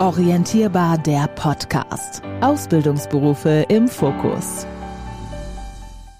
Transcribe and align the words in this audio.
Orientierbar 0.00 0.96
der 0.96 1.28
Podcast. 1.28 2.22
Ausbildungsberufe 2.40 3.66
im 3.68 3.86
Fokus. 3.86 4.66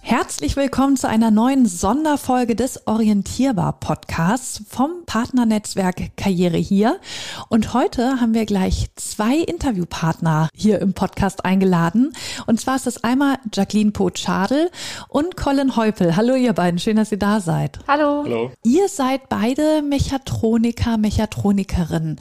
Herzlich 0.02 0.56
willkommen 0.56 0.96
zu 0.98 1.08
einer 1.08 1.30
neuen 1.30 1.64
Sonderfolge 1.64 2.56
des 2.56 2.86
Orientierbar 2.86 3.80
Podcasts 3.80 4.62
vom 4.68 5.04
Partnernetzwerk 5.06 6.16
Karriere 6.16 6.58
hier. 6.58 7.00
Und 7.48 7.72
heute 7.72 8.20
haben 8.20 8.34
wir 8.34 8.44
gleich 8.44 8.88
zwei 8.96 9.36
Interviewpartner 9.36 10.50
hier 10.52 10.80
im 10.80 10.92
Podcast 10.92 11.46
eingeladen. 11.46 12.12
Und 12.46 12.60
zwar 12.60 12.76
ist 12.76 12.86
es 12.86 13.02
einmal 13.02 13.38
Jacqueline 13.54 13.92
Poth-Schadel 13.92 14.70
und 15.08 15.36
Colin 15.38 15.76
Heupel. 15.76 16.16
Hallo 16.16 16.34
ihr 16.34 16.52
beiden, 16.52 16.80
schön, 16.80 16.96
dass 16.96 17.12
ihr 17.12 17.18
da 17.18 17.40
seid. 17.40 17.78
Hallo. 17.88 18.24
Hallo. 18.24 18.52
Ihr 18.62 18.88
seid 18.88 19.30
beide 19.30 19.80
Mechatroniker, 19.80 20.98
Mechatronikerinnen. 20.98 22.20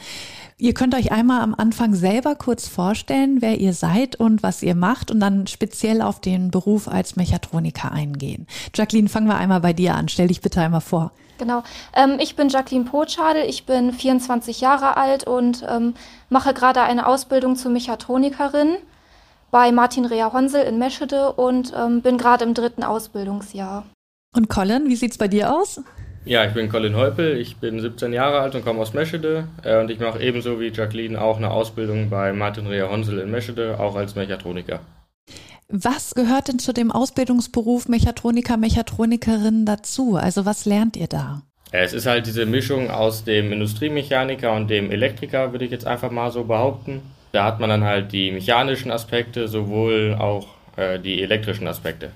Ihr 0.61 0.73
könnt 0.73 0.93
euch 0.93 1.13
einmal 1.13 1.41
am 1.41 1.55
Anfang 1.57 1.95
selber 1.95 2.35
kurz 2.35 2.67
vorstellen, 2.67 3.41
wer 3.41 3.61
ihr 3.61 3.71
seid 3.71 4.17
und 4.17 4.43
was 4.43 4.61
ihr 4.61 4.75
macht 4.75 5.09
und 5.09 5.21
dann 5.21 5.47
speziell 5.47 6.01
auf 6.01 6.19
den 6.19 6.51
Beruf 6.51 6.89
als 6.89 7.15
Mechatroniker 7.15 7.93
eingehen. 7.93 8.45
Jacqueline, 8.75 9.07
fangen 9.07 9.27
wir 9.27 9.37
einmal 9.37 9.61
bei 9.61 9.71
dir 9.71 9.95
an. 9.95 10.09
Stell 10.09 10.27
dich 10.27 10.41
bitte 10.41 10.59
einmal 10.59 10.81
vor. 10.81 11.13
Genau. 11.37 11.63
Ähm, 11.95 12.17
ich 12.19 12.35
bin 12.35 12.49
Jacqueline 12.49 12.83
Potschadel, 12.83 13.45
ich 13.47 13.65
bin 13.65 13.93
24 13.93 14.59
Jahre 14.59 14.97
alt 14.97 15.25
und 15.25 15.65
ähm, 15.65 15.93
mache 16.27 16.53
gerade 16.53 16.81
eine 16.81 17.07
Ausbildung 17.07 17.55
zur 17.55 17.71
Mechatronikerin 17.71 18.75
bei 19.51 19.71
Martin 19.71 20.03
Rea 20.03 20.33
Honsel 20.33 20.63
in 20.63 20.77
Meschede 20.77 21.31
und 21.31 21.71
ähm, 21.73 22.01
bin 22.01 22.17
gerade 22.17 22.43
im 22.43 22.53
dritten 22.53 22.83
Ausbildungsjahr. 22.83 23.85
Und 24.35 24.49
Colin, 24.49 24.89
wie 24.89 24.97
sieht's 24.97 25.17
bei 25.17 25.29
dir 25.29 25.55
aus? 25.55 25.79
Ja, 26.25 26.45
ich 26.45 26.53
bin 26.53 26.69
Colin 26.69 26.95
Heupel, 26.95 27.37
ich 27.37 27.57
bin 27.57 27.79
17 27.79 28.11
Jahre 28.13 28.39
alt 28.39 28.53
und 28.53 28.65
komme 28.65 28.79
aus 28.81 28.93
Meschede 28.93 29.47
äh, 29.63 29.79
und 29.79 29.89
ich 29.89 29.99
mache 29.99 30.21
ebenso 30.21 30.59
wie 30.59 30.67
Jacqueline 30.67 31.19
auch 31.19 31.37
eine 31.37 31.49
Ausbildung 31.49 32.09
bei 32.09 32.33
Martin 32.33 32.67
Rea 32.67 32.89
Honsel 32.89 33.19
in 33.19 33.31
Meschede, 33.31 33.80
auch 33.80 33.95
als 33.95 34.16
Mechatroniker. 34.16 34.81
Was 35.69 36.16
gehört 36.16 36.47
denn 36.47 36.59
zu 36.59 36.73
dem 36.73 36.91
Ausbildungsberuf 36.91 37.88
Mechatroniker, 37.88 38.57
Mechatronikerin 38.57 39.66
dazu? 39.66 40.16
Also 40.16 40.45
was 40.45 40.66
lernt 40.66 40.97
ihr 40.97 41.07
da? 41.07 41.44
Es 41.71 41.94
ist 41.94 42.07
halt 42.07 42.25
diese 42.25 42.47
Mischung 42.47 42.89
aus 42.89 43.23
dem 43.23 43.51
Industriemechaniker 43.51 44.51
und 44.53 44.69
dem 44.69 44.89
Elektriker, 44.91 45.51
würde 45.51 45.66
ich 45.66 45.72
jetzt 45.72 45.85
einfach 45.85 46.09
mal 46.09 46.31
so 46.31 46.44
behaupten. 46.44 47.01
Da 47.31 47.45
hat 47.45 47.59
man 47.59 47.69
dann 47.69 47.83
halt 47.83 48.11
die 48.11 48.31
mechanischen 48.31 48.89
Aspekte, 48.89 49.47
sowohl 49.47 50.16
auch 50.19 50.47
äh, 50.75 50.99
die 50.99 51.22
elektrischen 51.22 51.67
Aspekte. 51.67 52.11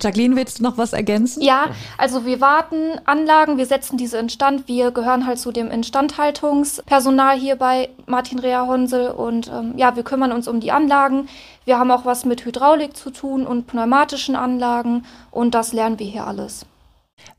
Jacqueline, 0.00 0.36
willst 0.36 0.60
du 0.60 0.62
noch 0.62 0.78
was 0.78 0.92
ergänzen? 0.92 1.42
Ja, 1.42 1.70
also 1.96 2.24
wir 2.24 2.40
warten 2.40 3.00
Anlagen, 3.04 3.58
wir 3.58 3.66
setzen 3.66 3.96
diese 3.96 4.18
instand. 4.18 4.68
Wir 4.68 4.92
gehören 4.92 5.26
halt 5.26 5.40
zu 5.40 5.50
dem 5.50 5.72
Instandhaltungspersonal 5.72 7.36
hier 7.36 7.56
bei 7.56 7.88
Martin 8.06 8.38
Rea 8.38 8.68
Honsel 8.68 9.10
und 9.10 9.48
ähm, 9.48 9.74
ja, 9.76 9.96
wir 9.96 10.04
kümmern 10.04 10.30
uns 10.30 10.46
um 10.46 10.60
die 10.60 10.70
Anlagen. 10.70 11.28
Wir 11.64 11.80
haben 11.80 11.90
auch 11.90 12.04
was 12.04 12.24
mit 12.24 12.44
Hydraulik 12.44 12.96
zu 12.96 13.10
tun 13.10 13.44
und 13.44 13.66
pneumatischen 13.66 14.36
Anlagen 14.36 15.04
und 15.32 15.56
das 15.56 15.72
lernen 15.72 15.98
wir 15.98 16.06
hier 16.06 16.28
alles. 16.28 16.64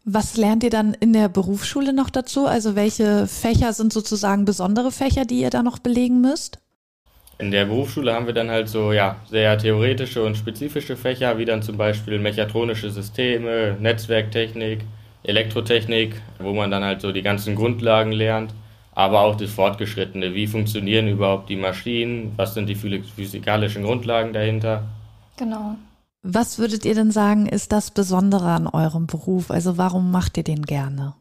Was 0.04 0.36
lernt 0.36 0.62
ihr 0.66 0.70
dann 0.70 0.94
in 0.94 1.14
der 1.14 1.30
Berufsschule 1.30 1.94
noch 1.94 2.10
dazu? 2.10 2.46
Also 2.46 2.76
welche 2.76 3.26
Fächer 3.28 3.72
sind 3.72 3.94
sozusagen 3.94 4.44
besondere 4.44 4.92
Fächer, 4.92 5.24
die 5.24 5.40
ihr 5.40 5.50
da 5.50 5.64
noch 5.64 5.80
belegen 5.80 6.20
müsst? 6.20 6.60
In 7.40 7.52
der 7.52 7.64
Berufsschule 7.64 8.14
haben 8.14 8.26
wir 8.26 8.34
dann 8.34 8.52
halt 8.52 8.68
so 8.68 8.92
ja, 8.92 9.16
sehr 9.30 9.58
theoretische 9.58 10.22
und 10.24 10.36
spezifische 10.36 10.98
Fächer, 10.98 11.38
wie 11.38 11.46
dann 11.46 11.62
zum 11.62 11.78
Beispiel 11.78 12.20
mechatronische 12.20 12.92
Systeme, 12.92 13.78
Netzwerktechnik, 13.80 14.82
Elektrotechnik, 15.24 16.22
wo 16.40 16.52
man 16.52 16.70
dann 16.70 16.84
halt 16.84 17.00
so 17.00 17.14
die 17.14 17.22
ganzen 17.22 17.56
Grundlagen 17.56 18.12
lernt, 18.12 18.54
aber 18.92 19.22
auch 19.22 19.38
das 19.38 19.52
Fortgeschrittene. 19.52 20.34
Wie 20.34 20.48
funktionieren 20.48 21.08
überhaupt 21.08 21.50
die 21.50 21.56
Maschinen? 21.56 22.34
Was 22.36 22.56
sind 22.56 22.68
die 22.68 22.76
physikalischen 22.76 23.84
Grundlagen 23.84 24.34
dahinter? 24.34 24.84
Genau. 25.38 25.76
Was 26.22 26.60
würdet 26.60 26.84
ihr 26.84 26.96
denn 26.96 27.12
sagen, 27.12 27.46
ist 27.46 27.72
das 27.72 27.92
Besondere 27.92 28.50
an 28.50 28.68
eurem 28.68 29.08
Beruf? 29.08 29.50
Also 29.50 29.78
warum 29.78 30.12
macht 30.12 30.36
ihr 30.36 30.44
den 30.44 30.64
gerne? 30.64 31.14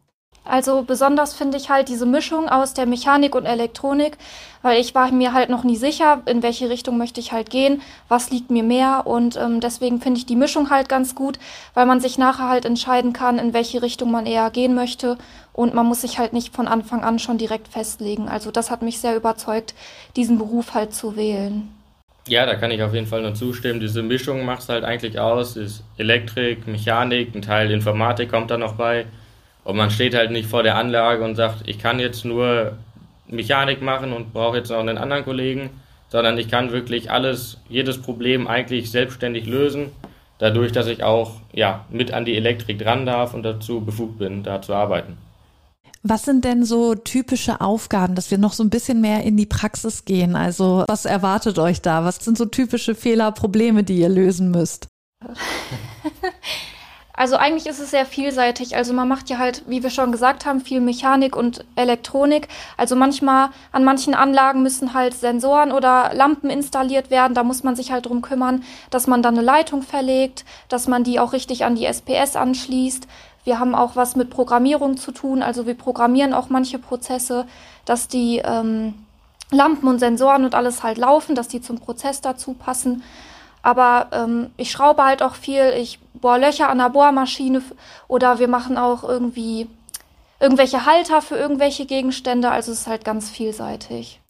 Also 0.48 0.82
besonders 0.82 1.34
finde 1.34 1.58
ich 1.58 1.68
halt 1.68 1.90
diese 1.90 2.06
Mischung 2.06 2.48
aus 2.48 2.72
der 2.72 2.86
Mechanik 2.86 3.34
und 3.34 3.44
Elektronik, 3.44 4.16
weil 4.62 4.80
ich 4.80 4.94
war 4.94 5.12
mir 5.12 5.34
halt 5.34 5.50
noch 5.50 5.62
nie 5.62 5.76
sicher, 5.76 6.22
in 6.24 6.42
welche 6.42 6.70
Richtung 6.70 6.96
möchte 6.96 7.20
ich 7.20 7.32
halt 7.32 7.50
gehen, 7.50 7.82
was 8.08 8.30
liegt 8.30 8.50
mir 8.50 8.62
mehr 8.62 9.02
und 9.06 9.36
ähm, 9.36 9.60
deswegen 9.60 10.00
finde 10.00 10.18
ich 10.18 10.24
die 10.24 10.36
Mischung 10.36 10.70
halt 10.70 10.88
ganz 10.88 11.14
gut, 11.14 11.38
weil 11.74 11.84
man 11.84 12.00
sich 12.00 12.16
nachher 12.16 12.48
halt 12.48 12.64
entscheiden 12.64 13.12
kann, 13.12 13.38
in 13.38 13.52
welche 13.52 13.82
Richtung 13.82 14.10
man 14.10 14.24
eher 14.24 14.48
gehen 14.48 14.74
möchte 14.74 15.18
und 15.52 15.74
man 15.74 15.84
muss 15.84 16.00
sich 16.00 16.18
halt 16.18 16.32
nicht 16.32 16.54
von 16.54 16.66
Anfang 16.66 17.04
an 17.04 17.18
schon 17.18 17.36
direkt 17.36 17.68
festlegen. 17.68 18.30
Also 18.30 18.50
das 18.50 18.70
hat 18.70 18.80
mich 18.80 19.00
sehr 19.00 19.16
überzeugt, 19.16 19.74
diesen 20.16 20.38
Beruf 20.38 20.72
halt 20.72 20.94
zu 20.94 21.14
wählen. 21.14 21.68
Ja, 22.26 22.46
da 22.46 22.54
kann 22.54 22.70
ich 22.70 22.82
auf 22.82 22.94
jeden 22.94 23.06
Fall 23.06 23.20
nur 23.20 23.34
zustimmen. 23.34 23.80
Diese 23.80 24.02
Mischung 24.02 24.46
macht 24.46 24.62
es 24.62 24.70
halt 24.70 24.84
eigentlich 24.84 25.18
aus, 25.18 25.56
ist 25.56 25.84
Elektrik, 25.98 26.66
Mechanik, 26.66 27.34
ein 27.34 27.42
Teil 27.42 27.70
Informatik 27.70 28.30
kommt 28.30 28.50
da 28.50 28.56
noch 28.56 28.76
bei. 28.76 29.04
Und 29.68 29.76
man 29.76 29.90
steht 29.90 30.14
halt 30.14 30.30
nicht 30.30 30.48
vor 30.48 30.62
der 30.62 30.76
Anlage 30.76 31.22
und 31.22 31.34
sagt, 31.34 31.68
ich 31.68 31.78
kann 31.78 32.00
jetzt 32.00 32.24
nur 32.24 32.78
Mechanik 33.26 33.82
machen 33.82 34.14
und 34.14 34.32
brauche 34.32 34.56
jetzt 34.56 34.70
noch 34.70 34.78
einen 34.78 34.96
anderen 34.96 35.24
Kollegen, 35.24 35.68
sondern 36.08 36.38
ich 36.38 36.48
kann 36.48 36.72
wirklich 36.72 37.10
alles, 37.10 37.58
jedes 37.68 38.00
Problem 38.00 38.48
eigentlich 38.48 38.90
selbstständig 38.90 39.44
lösen, 39.44 39.90
dadurch, 40.38 40.72
dass 40.72 40.86
ich 40.86 41.02
auch 41.02 41.32
ja, 41.52 41.84
mit 41.90 42.14
an 42.14 42.24
die 42.24 42.34
Elektrik 42.34 42.78
dran 42.78 43.04
darf 43.04 43.34
und 43.34 43.42
dazu 43.42 43.82
befugt 43.82 44.18
bin, 44.18 44.42
da 44.42 44.62
zu 44.62 44.72
arbeiten. 44.72 45.18
Was 46.02 46.24
sind 46.24 46.46
denn 46.46 46.64
so 46.64 46.94
typische 46.94 47.60
Aufgaben, 47.60 48.14
dass 48.14 48.30
wir 48.30 48.38
noch 48.38 48.54
so 48.54 48.64
ein 48.64 48.70
bisschen 48.70 49.02
mehr 49.02 49.22
in 49.24 49.36
die 49.36 49.44
Praxis 49.44 50.06
gehen? 50.06 50.34
Also 50.34 50.86
was 50.88 51.04
erwartet 51.04 51.58
euch 51.58 51.82
da? 51.82 52.06
Was 52.06 52.24
sind 52.24 52.38
so 52.38 52.46
typische 52.46 52.94
Fehler, 52.94 53.32
Probleme, 53.32 53.84
die 53.84 53.98
ihr 53.98 54.08
lösen 54.08 54.50
müsst? 54.50 54.88
Also 57.18 57.34
eigentlich 57.34 57.66
ist 57.66 57.80
es 57.80 57.90
sehr 57.90 58.06
vielseitig. 58.06 58.76
Also 58.76 58.92
man 58.92 59.08
macht 59.08 59.28
ja 59.28 59.38
halt, 59.38 59.64
wie 59.66 59.82
wir 59.82 59.90
schon 59.90 60.12
gesagt 60.12 60.46
haben, 60.46 60.60
viel 60.60 60.80
Mechanik 60.80 61.34
und 61.34 61.64
Elektronik. 61.74 62.46
Also 62.76 62.94
manchmal 62.94 63.48
an 63.72 63.82
manchen 63.82 64.14
Anlagen 64.14 64.62
müssen 64.62 64.94
halt 64.94 65.14
Sensoren 65.14 65.72
oder 65.72 66.12
Lampen 66.14 66.48
installiert 66.48 67.10
werden. 67.10 67.34
Da 67.34 67.42
muss 67.42 67.64
man 67.64 67.74
sich 67.74 67.90
halt 67.90 68.06
drum 68.06 68.22
kümmern, 68.22 68.62
dass 68.90 69.08
man 69.08 69.20
dann 69.20 69.36
eine 69.36 69.44
Leitung 69.44 69.82
verlegt, 69.82 70.44
dass 70.68 70.86
man 70.86 71.02
die 71.02 71.18
auch 71.18 71.32
richtig 71.32 71.64
an 71.64 71.74
die 71.74 71.86
SPS 71.86 72.36
anschließt. 72.36 73.08
Wir 73.42 73.58
haben 73.58 73.74
auch 73.74 73.96
was 73.96 74.14
mit 74.14 74.30
Programmierung 74.30 74.96
zu 74.96 75.10
tun. 75.10 75.42
Also 75.42 75.66
wir 75.66 75.74
programmieren 75.74 76.32
auch 76.32 76.50
manche 76.50 76.78
Prozesse, 76.78 77.46
dass 77.84 78.06
die 78.06 78.42
ähm, 78.44 78.94
Lampen 79.50 79.88
und 79.88 79.98
Sensoren 79.98 80.44
und 80.44 80.54
alles 80.54 80.84
halt 80.84 80.98
laufen, 80.98 81.34
dass 81.34 81.48
die 81.48 81.60
zum 81.60 81.80
Prozess 81.80 82.20
dazu 82.20 82.52
passen. 82.54 83.02
Aber 83.62 84.06
ähm, 84.12 84.50
ich 84.56 84.70
schraube 84.70 85.04
halt 85.04 85.22
auch 85.22 85.34
viel, 85.34 85.74
ich 85.76 85.98
bohre 86.20 86.38
Löcher 86.38 86.68
an 86.68 86.78
der 86.78 86.90
Bohrmaschine 86.90 87.62
oder 88.06 88.38
wir 88.38 88.48
machen 88.48 88.76
auch 88.76 89.04
irgendwie 89.04 89.66
irgendwelche 90.40 90.86
Halter 90.86 91.22
für 91.22 91.36
irgendwelche 91.36 91.86
Gegenstände. 91.86 92.50
Also 92.50 92.72
es 92.72 92.80
ist 92.80 92.86
halt 92.86 93.04
ganz 93.04 93.30
vielseitig. 93.30 94.20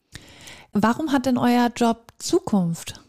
Warum 0.71 1.11
hat 1.11 1.25
denn 1.25 1.37
euer 1.37 1.69
Job 1.75 2.07
Zukunft? 2.19 2.99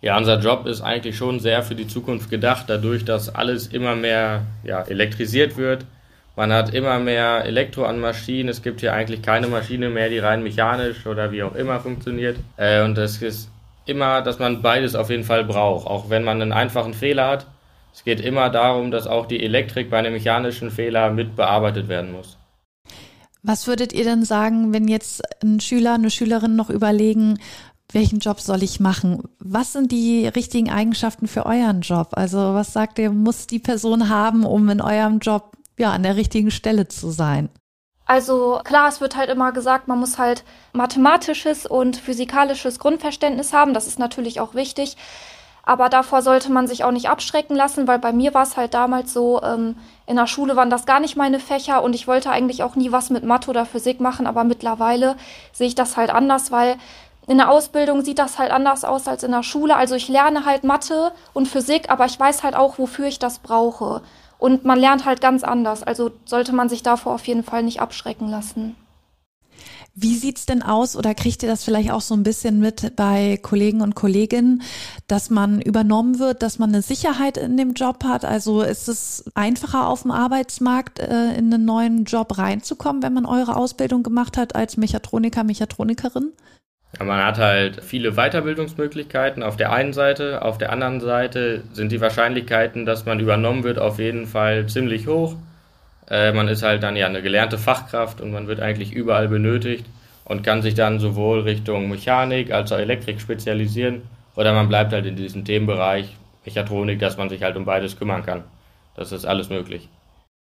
Ja, 0.00 0.16
unser 0.16 0.40
Job 0.40 0.66
ist 0.66 0.80
eigentlich 0.80 1.16
schon 1.16 1.38
sehr 1.38 1.62
für 1.62 1.74
die 1.74 1.86
Zukunft 1.86 2.28
gedacht, 2.28 2.64
dadurch, 2.66 3.04
dass 3.04 3.34
alles 3.34 3.68
immer 3.68 3.94
mehr 3.94 4.42
ja, 4.64 4.82
elektrisiert 4.82 5.56
wird. 5.56 5.84
Man 6.34 6.52
hat 6.52 6.74
immer 6.74 6.98
mehr 6.98 7.44
Elektro 7.44 7.84
an 7.84 8.00
Maschinen. 8.00 8.48
Es 8.48 8.62
gibt 8.62 8.80
hier 8.80 8.94
eigentlich 8.94 9.22
keine 9.22 9.46
Maschine 9.48 9.90
mehr, 9.90 10.08
die 10.08 10.18
rein 10.18 10.42
mechanisch 10.42 11.06
oder 11.06 11.30
wie 11.30 11.42
auch 11.42 11.54
immer 11.54 11.78
funktioniert. 11.78 12.36
Äh, 12.56 12.82
und 12.82 12.96
das 12.96 13.20
ist 13.22 13.50
immer, 13.84 14.22
dass 14.22 14.38
man 14.38 14.62
beides 14.62 14.94
auf 14.94 15.10
jeden 15.10 15.24
Fall 15.24 15.44
braucht, 15.44 15.86
auch 15.86 16.08
wenn 16.10 16.24
man 16.24 16.40
einen 16.40 16.52
einfachen 16.52 16.94
Fehler 16.94 17.28
hat. 17.28 17.46
Es 17.92 18.04
geht 18.04 18.20
immer 18.20 18.50
darum, 18.50 18.90
dass 18.90 19.06
auch 19.06 19.26
die 19.26 19.42
Elektrik 19.42 19.90
bei 19.90 19.98
einem 19.98 20.12
mechanischen 20.12 20.70
Fehler 20.70 21.10
mit 21.10 21.36
bearbeitet 21.36 21.88
werden 21.88 22.12
muss. 22.12 22.38
Was 23.42 23.66
würdet 23.66 23.92
ihr 23.92 24.04
denn 24.04 24.24
sagen, 24.24 24.72
wenn 24.72 24.88
jetzt 24.88 25.22
ein 25.42 25.60
Schüler, 25.60 25.94
eine 25.94 26.10
Schülerin 26.10 26.54
noch 26.56 26.70
überlegen, 26.70 27.38
welchen 27.92 28.20
Job 28.20 28.40
soll 28.40 28.62
ich 28.62 28.80
machen? 28.80 29.24
Was 29.38 29.72
sind 29.72 29.92
die 29.92 30.26
richtigen 30.26 30.70
Eigenschaften 30.70 31.28
für 31.28 31.44
euren 31.44 31.82
Job? 31.82 32.10
Also 32.12 32.38
was 32.38 32.72
sagt 32.72 32.98
ihr, 32.98 33.10
muss 33.10 33.46
die 33.46 33.58
Person 33.58 34.08
haben, 34.08 34.44
um 34.44 34.68
in 34.70 34.80
eurem 34.80 35.18
Job 35.18 35.56
ja 35.78 35.90
an 35.90 36.02
der 36.02 36.16
richtigen 36.16 36.50
Stelle 36.50 36.88
zu 36.88 37.10
sein? 37.10 37.50
Also 38.04 38.60
klar, 38.64 38.88
es 38.88 39.00
wird 39.00 39.16
halt 39.16 39.30
immer 39.30 39.52
gesagt, 39.52 39.88
man 39.88 39.98
muss 39.98 40.18
halt 40.18 40.44
mathematisches 40.72 41.66
und 41.66 41.96
physikalisches 41.96 42.78
Grundverständnis 42.78 43.52
haben. 43.52 43.74
Das 43.74 43.86
ist 43.86 43.98
natürlich 43.98 44.40
auch 44.40 44.54
wichtig. 44.54 44.96
Aber 45.64 45.88
davor 45.88 46.22
sollte 46.22 46.50
man 46.50 46.66
sich 46.66 46.82
auch 46.82 46.90
nicht 46.90 47.08
abschrecken 47.08 47.54
lassen, 47.54 47.86
weil 47.86 48.00
bei 48.00 48.12
mir 48.12 48.34
war 48.34 48.42
es 48.42 48.56
halt 48.56 48.74
damals 48.74 49.12
so, 49.12 49.40
ähm, 49.42 49.76
in 50.06 50.16
der 50.16 50.26
Schule 50.26 50.56
waren 50.56 50.70
das 50.70 50.86
gar 50.86 50.98
nicht 50.98 51.16
meine 51.16 51.38
Fächer 51.38 51.82
und 51.82 51.94
ich 51.94 52.08
wollte 52.08 52.30
eigentlich 52.30 52.64
auch 52.64 52.74
nie 52.74 52.90
was 52.90 53.10
mit 53.10 53.22
Mathe 53.22 53.48
oder 53.50 53.64
Physik 53.64 54.00
machen, 54.00 54.26
aber 54.26 54.42
mittlerweile 54.42 55.16
sehe 55.52 55.68
ich 55.68 55.76
das 55.76 55.96
halt 55.96 56.10
anders, 56.10 56.50
weil 56.50 56.76
in 57.28 57.38
der 57.38 57.50
Ausbildung 57.50 58.04
sieht 58.04 58.18
das 58.18 58.38
halt 58.38 58.50
anders 58.50 58.84
aus 58.84 59.06
als 59.06 59.22
in 59.22 59.30
der 59.30 59.44
Schule. 59.44 59.76
Also 59.76 59.94
ich 59.94 60.08
lerne 60.08 60.44
halt 60.44 60.64
Mathe 60.64 61.12
und 61.32 61.46
Physik, 61.46 61.88
aber 61.90 62.06
ich 62.06 62.18
weiß 62.18 62.42
halt 62.42 62.56
auch, 62.56 62.78
wofür 62.78 63.06
ich 63.06 63.20
das 63.20 63.38
brauche. 63.38 64.02
Und 64.38 64.64
man 64.64 64.80
lernt 64.80 65.04
halt 65.04 65.20
ganz 65.20 65.44
anders. 65.44 65.84
Also 65.84 66.10
sollte 66.24 66.52
man 66.52 66.68
sich 66.68 66.82
davor 66.82 67.14
auf 67.14 67.26
jeden 67.28 67.44
Fall 67.44 67.62
nicht 67.62 67.80
abschrecken 67.80 68.28
lassen. 68.28 68.74
Wie 69.94 70.14
sieht's 70.14 70.46
denn 70.46 70.62
aus 70.62 70.96
oder 70.96 71.14
kriegt 71.14 71.42
ihr 71.42 71.50
das 71.50 71.64
vielleicht 71.64 71.90
auch 71.90 72.00
so 72.00 72.14
ein 72.14 72.22
bisschen 72.22 72.60
mit 72.60 72.96
bei 72.96 73.38
Kollegen 73.42 73.82
und 73.82 73.94
Kolleginnen, 73.94 74.62
dass 75.06 75.28
man 75.28 75.60
übernommen 75.60 76.18
wird, 76.18 76.42
dass 76.42 76.58
man 76.58 76.70
eine 76.70 76.80
Sicherheit 76.80 77.36
in 77.36 77.58
dem 77.58 77.74
Job 77.74 78.02
hat? 78.04 78.24
Also 78.24 78.62
ist 78.62 78.88
es 78.88 79.24
einfacher 79.34 79.86
auf 79.88 80.02
dem 80.02 80.10
Arbeitsmarkt 80.10 80.98
äh, 80.98 81.34
in 81.36 81.52
einen 81.52 81.66
neuen 81.66 82.04
Job 82.04 82.38
reinzukommen, 82.38 83.02
wenn 83.02 83.12
man 83.12 83.26
eure 83.26 83.54
Ausbildung 83.54 84.02
gemacht 84.02 84.38
hat 84.38 84.56
als 84.56 84.78
Mechatroniker, 84.78 85.44
Mechatronikerin? 85.44 86.32
Ja, 86.98 87.04
man 87.04 87.22
hat 87.22 87.36
halt 87.36 87.82
viele 87.82 88.12
Weiterbildungsmöglichkeiten 88.12 89.42
auf 89.42 89.56
der 89.56 89.72
einen 89.72 89.92
Seite, 89.92 90.42
auf 90.42 90.56
der 90.56 90.72
anderen 90.72 91.00
Seite 91.00 91.64
sind 91.72 91.92
die 91.92 92.00
Wahrscheinlichkeiten, 92.00 92.86
dass 92.86 93.04
man 93.04 93.20
übernommen 93.20 93.62
wird, 93.62 93.78
auf 93.78 93.98
jeden 93.98 94.26
Fall 94.26 94.66
ziemlich 94.68 95.06
hoch. 95.06 95.36
Äh, 96.12 96.32
man 96.32 96.46
ist 96.46 96.62
halt 96.62 96.82
dann 96.82 96.94
ja 96.94 97.06
eine 97.06 97.22
gelernte 97.22 97.56
Fachkraft 97.56 98.20
und 98.20 98.32
man 98.32 98.46
wird 98.46 98.60
eigentlich 98.60 98.92
überall 98.92 99.28
benötigt 99.28 99.86
und 100.26 100.42
kann 100.42 100.60
sich 100.60 100.74
dann 100.74 101.00
sowohl 101.00 101.40
Richtung 101.40 101.88
Mechanik 101.88 102.52
als 102.52 102.70
auch 102.70 102.78
Elektrik 102.78 103.18
spezialisieren 103.18 104.02
oder 104.36 104.52
man 104.52 104.68
bleibt 104.68 104.92
halt 104.92 105.06
in 105.06 105.16
diesem 105.16 105.46
Themenbereich 105.46 106.14
Mechatronik, 106.44 106.98
dass 106.98 107.16
man 107.16 107.30
sich 107.30 107.42
halt 107.42 107.56
um 107.56 107.64
beides 107.64 107.98
kümmern 107.98 108.26
kann. 108.26 108.44
Das 108.94 109.10
ist 109.10 109.24
alles 109.24 109.48
möglich. 109.48 109.88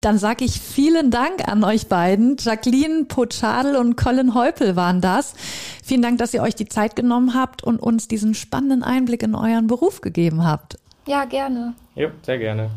Dann 0.03 0.19
sage 0.19 0.45
ich 0.45 0.61
vielen 0.61 1.11
Dank 1.11 1.49
an 1.49 1.65
euch 1.65 1.89
beiden. 1.89 2.37
Jacqueline 2.39 3.07
Potschadel 3.07 3.75
und 3.75 3.97
Colin 3.97 4.35
Heupel 4.35 4.77
waren 4.77 5.01
das. 5.01 5.35
Vielen 5.83 6.03
Dank, 6.03 6.19
dass 6.19 6.33
ihr 6.33 6.43
euch 6.43 6.55
die 6.55 6.69
Zeit 6.69 6.95
genommen 6.95 7.35
habt 7.35 7.65
und 7.65 7.81
uns 7.81 8.07
diesen 8.07 8.35
spannenden 8.35 8.85
Einblick 8.85 9.25
in 9.25 9.35
euren 9.35 9.67
Beruf 9.67 10.01
gegeben 10.01 10.45
habt. 10.45 10.79
Ja, 11.09 11.25
gerne. 11.25 11.75
Ja, 11.97 12.11
sehr 12.23 12.39
gerne. 12.39 12.71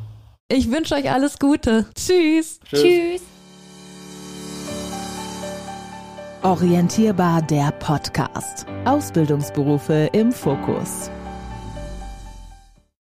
Ich 0.51 0.71
wünsche 0.71 0.95
euch 0.95 1.11
alles 1.11 1.37
Gute. 1.37 1.85
Tschüss. 1.93 2.59
Tschüss. 2.67 2.81
Tschüss. 2.81 3.21
Orientierbar 6.41 7.43
der 7.43 7.71
Podcast. 7.73 8.65
Ausbildungsberufe 8.83 10.09
im 10.11 10.31
Fokus. 10.31 11.11